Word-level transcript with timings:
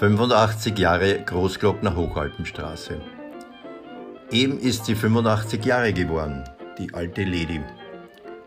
85 0.00 0.78
Jahre 0.78 1.22
Großglockner 1.26 1.94
Hochalpenstraße. 1.94 3.02
Eben 4.30 4.58
ist 4.58 4.86
sie 4.86 4.94
85 4.94 5.62
Jahre 5.62 5.92
geworden, 5.92 6.42
die 6.78 6.94
alte 6.94 7.22
Lady. 7.22 7.60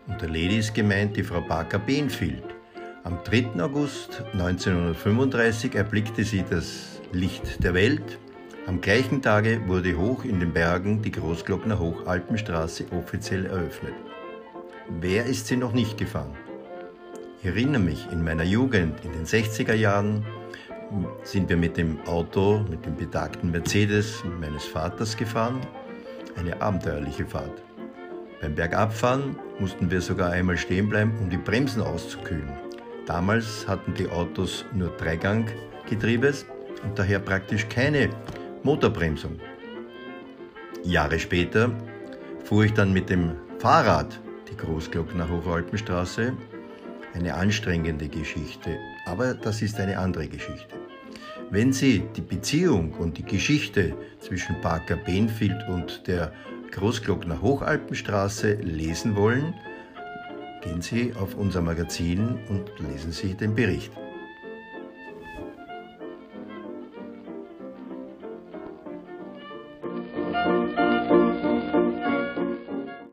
Und 0.08 0.20
der 0.20 0.30
Lady 0.30 0.58
ist 0.58 0.74
gemeint 0.74 1.16
die 1.16 1.22
Frau 1.22 1.40
Parker 1.42 1.78
Benfield. 1.78 2.42
Am 3.04 3.20
3. 3.22 3.62
August 3.62 4.24
1935 4.32 5.76
erblickte 5.76 6.24
sie 6.24 6.42
das 6.50 7.00
Licht 7.12 7.62
der 7.62 7.74
Welt. 7.74 8.18
Am 8.66 8.80
gleichen 8.80 9.22
Tage 9.22 9.60
wurde 9.68 9.96
hoch 9.96 10.24
in 10.24 10.40
den 10.40 10.52
Bergen 10.52 11.02
die 11.02 11.12
Großglockner 11.12 11.78
Hochalpenstraße 11.78 12.86
offiziell 12.90 13.46
eröffnet. 13.46 13.94
Wer 14.88 15.26
ist 15.26 15.46
sie 15.46 15.56
noch 15.56 15.72
nicht 15.72 15.98
gefahren? 15.98 16.36
Ich 17.38 17.46
erinnere 17.46 17.80
mich, 17.80 18.08
in 18.10 18.24
meiner 18.24 18.42
Jugend, 18.42 19.04
in 19.04 19.12
den 19.12 19.24
60er 19.24 19.74
Jahren, 19.74 20.26
sind 21.24 21.48
wir 21.48 21.56
mit 21.56 21.76
dem 21.76 21.98
Auto, 22.06 22.64
mit 22.70 22.84
dem 22.84 22.96
betagten 22.96 23.50
Mercedes 23.50 24.22
meines 24.40 24.64
Vaters 24.64 25.16
gefahren. 25.16 25.60
Eine 26.36 26.60
abenteuerliche 26.60 27.24
Fahrt. 27.26 27.62
Beim 28.40 28.54
Bergabfahren 28.54 29.36
mussten 29.58 29.90
wir 29.90 30.00
sogar 30.00 30.32
einmal 30.32 30.58
stehen 30.58 30.88
bleiben, 30.88 31.16
um 31.18 31.30
die 31.30 31.38
Bremsen 31.38 31.82
auszukühlen. 31.82 32.52
Damals 33.06 33.66
hatten 33.66 33.94
die 33.94 34.08
Autos 34.08 34.64
nur 34.74 34.90
Dreiganggetriebes 34.90 36.44
und 36.82 36.98
daher 36.98 37.20
praktisch 37.20 37.68
keine 37.68 38.10
Motorbremsung. 38.62 39.40
Jahre 40.82 41.18
später 41.18 41.70
fuhr 42.44 42.64
ich 42.64 42.74
dann 42.74 42.92
mit 42.92 43.08
dem 43.08 43.32
Fahrrad 43.58 44.20
die 44.50 44.56
Großglockner 44.56 45.28
Hochalpenstraße. 45.28 46.34
Eine 47.14 47.34
anstrengende 47.34 48.08
Geschichte, 48.08 48.76
aber 49.06 49.34
das 49.34 49.62
ist 49.62 49.78
eine 49.78 49.98
andere 49.98 50.26
Geschichte. 50.26 50.83
Wenn 51.50 51.72
Sie 51.72 52.02
die 52.16 52.20
Beziehung 52.20 52.92
und 52.94 53.18
die 53.18 53.24
Geschichte 53.24 53.94
zwischen 54.20 54.60
Parker 54.60 54.96
Benfield 54.96 55.68
und 55.68 56.06
der 56.06 56.32
Großglockner 56.72 57.40
Hochalpenstraße 57.40 58.54
lesen 58.54 59.14
wollen, 59.14 59.54
gehen 60.62 60.82
Sie 60.82 61.12
auf 61.14 61.34
unser 61.36 61.60
Magazin 61.60 62.38
und 62.48 62.72
lesen 62.80 63.12
Sie 63.12 63.34
den 63.34 63.54
Bericht. 63.54 63.92